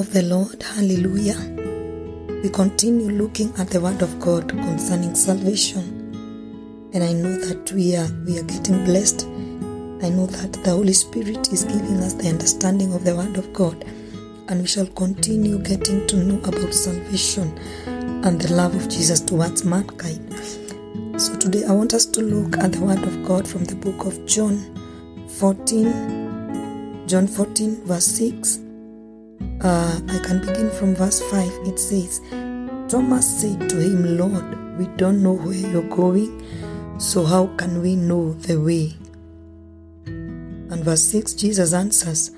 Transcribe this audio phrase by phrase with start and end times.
[0.00, 0.62] of the Lord.
[0.62, 1.38] Hallelujah.
[2.42, 5.82] We continue looking at the word of God concerning salvation.
[6.94, 9.26] And I know that we are we are getting blessed.
[10.02, 13.52] I know that the Holy Spirit is giving us the understanding of the word of
[13.52, 13.84] God.
[14.48, 17.58] And we shall continue getting to know about salvation
[18.24, 20.34] and the love of Jesus towards mankind.
[21.20, 24.06] So today I want us to look at the word of God from the book
[24.06, 24.56] of John
[25.38, 28.69] 14 John 14 verse 6
[29.62, 31.66] uh, I can begin from verse 5.
[31.66, 32.20] It says,
[32.88, 37.96] Thomas said to him, Lord, we don't know where you're going, so how can we
[37.96, 38.94] know the way?
[40.06, 42.30] And verse 6, Jesus answers,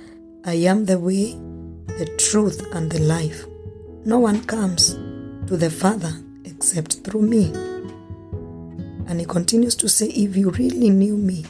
[0.45, 1.33] I am the way,
[1.87, 3.45] the truth, and the life.
[4.05, 4.95] No one comes
[5.47, 6.13] to the Father
[6.45, 7.53] except through me.
[9.07, 11.45] And he continues to say, If you really knew me,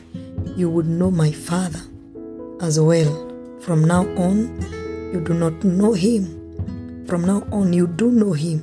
[0.57, 1.81] you would know my Father
[2.61, 3.31] as well.
[3.61, 4.82] From now on,
[5.13, 7.05] you do not know him.
[7.07, 8.61] From now on, you do know him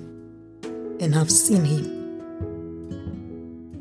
[1.00, 2.00] and have seen him.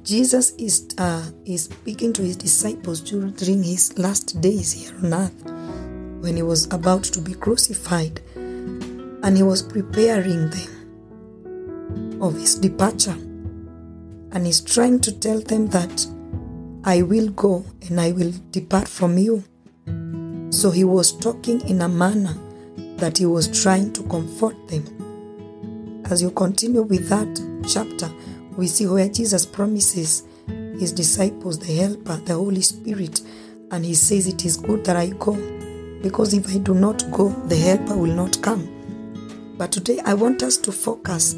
[0.03, 5.45] Jesus is, uh, is speaking to his disciples during his last days here on earth
[6.23, 13.17] when he was about to be crucified and he was preparing them of his departure.
[14.33, 16.07] And he's trying to tell them that
[16.85, 19.43] I will go and I will depart from you.
[20.51, 22.37] So he was talking in a manner
[22.99, 26.03] that he was trying to comfort them.
[26.11, 27.29] As you continue with that
[27.69, 28.11] chapter,
[28.57, 30.25] we see where Jesus promises
[30.79, 33.21] his disciples the Helper, the Holy Spirit,
[33.71, 35.35] and he says, It is good that I go,
[36.03, 39.55] because if I do not go, the Helper will not come.
[39.57, 41.35] But today I want us to focus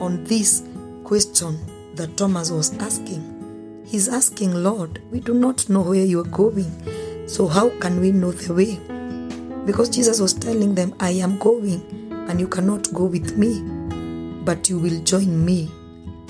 [0.00, 0.62] on this
[1.04, 1.58] question
[1.94, 3.84] that Thomas was asking.
[3.86, 8.10] He's asking, Lord, we do not know where you are going, so how can we
[8.10, 8.93] know the way?
[9.66, 11.80] Because Jesus was telling them, I am going
[12.28, 13.60] and you cannot go with me,
[14.44, 15.70] but you will join me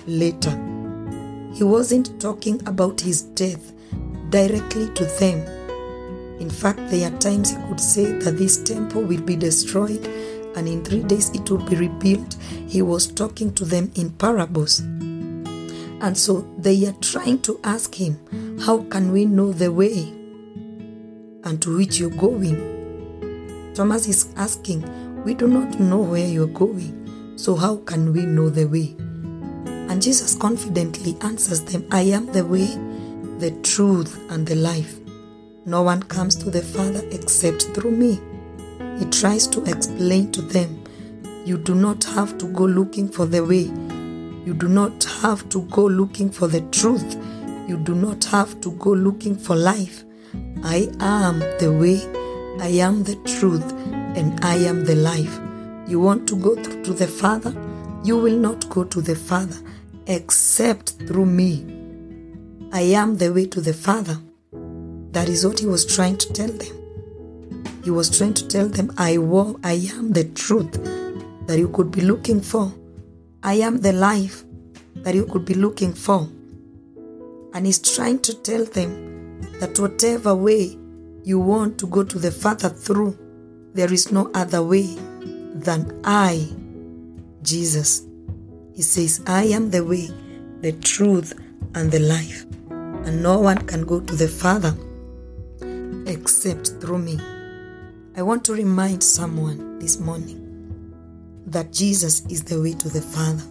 [0.06, 0.50] later.
[1.54, 3.72] He wasn't talking about his death
[4.30, 5.38] directly to them.
[6.40, 10.04] In fact, there are times he could say that this temple will be destroyed
[10.56, 12.34] and in three days it will be rebuilt.
[12.68, 14.80] He was talking to them in parables.
[14.80, 18.18] And so they are trying to ask him,
[18.60, 20.12] How can we know the way
[21.44, 22.73] and to which you're going?
[23.74, 28.48] Thomas is asking, We do not know where you're going, so how can we know
[28.48, 28.94] the way?
[29.90, 32.66] And Jesus confidently answers them, I am the way,
[33.38, 34.98] the truth, and the life.
[35.66, 38.20] No one comes to the Father except through me.
[38.98, 40.84] He tries to explain to them,
[41.44, 43.70] You do not have to go looking for the way.
[44.46, 47.16] You do not have to go looking for the truth.
[47.66, 50.04] You do not have to go looking for life.
[50.62, 52.23] I am the way,
[52.60, 53.72] I am the truth,
[54.16, 55.40] and I am the life.
[55.88, 57.52] You want to go to the Father?
[58.04, 59.56] You will not go to the Father
[60.06, 61.64] except through me.
[62.72, 64.18] I am the way to the Father.
[65.12, 67.74] That is what he was trying to tell them.
[67.82, 69.16] He was trying to tell them, I,
[69.62, 70.72] I am the truth
[71.46, 72.72] that you could be looking for.
[73.42, 74.44] I am the life
[74.96, 76.28] that you could be looking for.
[77.52, 80.78] And he's trying to tell them that whatever way
[81.24, 83.18] you want to go to the Father through,
[83.72, 84.94] there is no other way
[85.54, 86.48] than I,
[87.42, 88.02] Jesus.
[88.74, 90.10] He says, I am the way,
[90.60, 91.32] the truth,
[91.74, 92.44] and the life.
[92.70, 94.74] And no one can go to the Father
[96.06, 97.18] except through me.
[98.16, 100.40] I want to remind someone this morning
[101.46, 103.42] that Jesus is the way to the Father.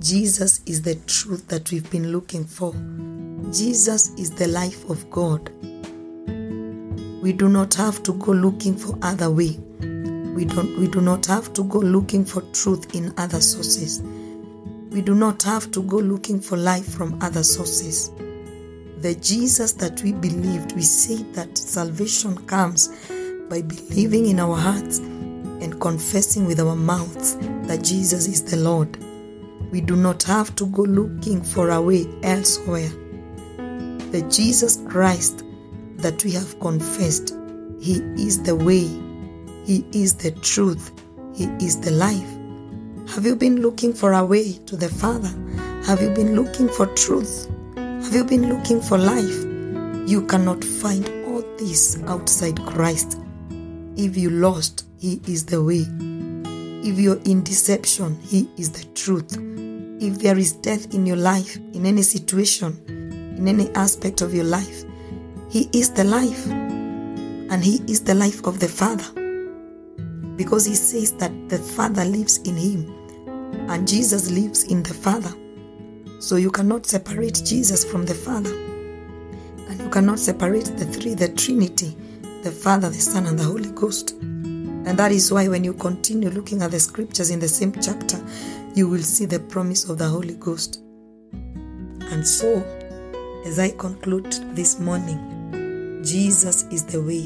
[0.00, 2.74] Jesus is the truth that we've been looking for.
[3.52, 5.50] Jesus is the life of God.
[7.24, 9.56] We do not have to go looking for other way.
[10.36, 14.02] We don't we do not have to go looking for truth in other sources.
[14.90, 18.10] We do not have to go looking for life from other sources.
[18.98, 22.88] The Jesus that we believed, we say that salvation comes
[23.48, 28.98] by believing in our hearts and confessing with our mouths that Jesus is the Lord.
[29.72, 32.90] We do not have to go looking for a way elsewhere.
[34.12, 35.43] The Jesus Christ
[35.98, 37.34] that we have confessed,
[37.80, 38.86] He is the way,
[39.66, 40.92] He is the truth,
[41.34, 42.30] He is the life.
[43.14, 45.32] Have you been looking for a way to the Father?
[45.86, 47.48] Have you been looking for truth?
[47.76, 49.44] Have you been looking for life?
[50.08, 53.18] You cannot find all this outside Christ.
[53.96, 55.84] If you lost, He is the way.
[56.86, 59.36] If you're in deception, He is the truth.
[60.00, 62.76] If there is death in your life, in any situation,
[63.38, 64.84] in any aspect of your life,
[65.54, 66.46] He is the life.
[66.46, 69.24] And He is the life of the Father.
[70.36, 72.90] because he says that the Father lives in him
[73.70, 75.32] and Jesus lives in the Father.
[76.20, 78.54] So you cannot separate Jesus from the Father.
[79.68, 81.96] And you cannot separate the three, the Trinity,
[82.42, 84.12] the Father, the Son, and the Holy Ghost.
[84.12, 88.22] And that is why when you continue looking at the scriptures in the same chapter,
[88.74, 90.80] you will see the promise of the Holy Ghost.
[91.32, 92.62] And so,
[93.46, 95.43] as I conclude this morning,
[96.04, 97.24] Jesus is the way,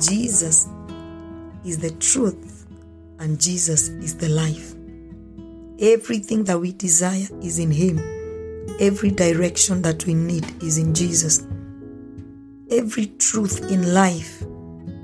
[0.00, 0.68] Jesus
[1.64, 2.64] is the truth,
[3.18, 4.74] and Jesus is the life.
[5.80, 7.98] Everything that we desire is in Him.
[8.78, 11.44] Every direction that we need is in Jesus.
[12.70, 14.42] Every truth in life.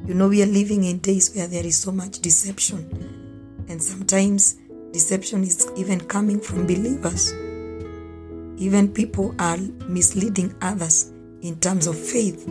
[0.07, 3.67] You know, we are living in days where there is so much deception.
[3.69, 4.55] And sometimes
[4.93, 7.33] deception is even coming from believers.
[8.57, 9.57] Even people are
[9.89, 12.44] misleading others in terms of faith.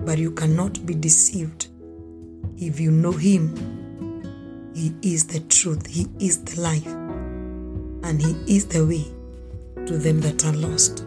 [0.00, 1.68] But you cannot be deceived
[2.56, 3.54] if you know Him.
[4.74, 9.04] He is the truth, He is the life, and He is the way
[9.86, 11.04] to them that are lost.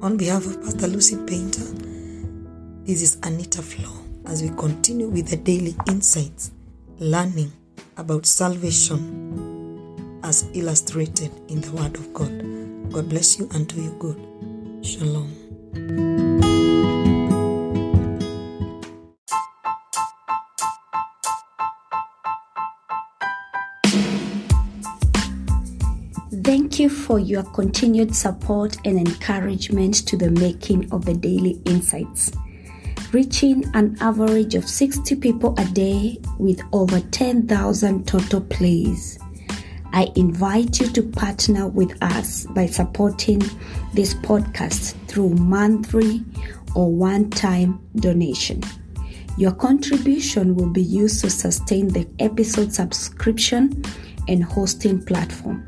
[0.00, 1.64] On behalf of Pastor Lucy Painter,
[2.84, 3.90] this is Anita Flo
[4.26, 6.52] as we continue with the daily insights,
[6.98, 7.52] learning
[7.96, 12.92] about salvation as illustrated in the Word of God.
[12.92, 14.57] God bless you and do you good.
[14.82, 15.34] Shalom.
[26.44, 32.30] Thank you for your continued support and encouragement to the making of the Daily Insights,
[33.12, 39.18] reaching an average of 60 people a day with over 10,000 total plays.
[39.92, 43.40] I invite you to partner with us by supporting
[43.94, 46.24] this podcast through monthly
[46.74, 48.62] or one time donation.
[49.38, 53.84] Your contribution will be used to sustain the episode subscription
[54.26, 55.64] and hosting platform.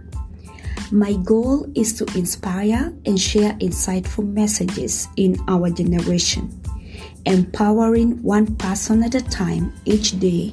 [0.93, 6.61] My goal is to inspire and share insightful messages in our generation,
[7.26, 10.52] empowering one person at a time each day